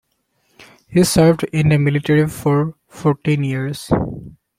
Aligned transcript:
He 0.87 1.03
served 1.03 1.43
in 1.53 1.69
the 1.69 1.77
military 1.77 2.27
for 2.27 2.73
fourteen 2.87 3.43
years. 3.43 3.91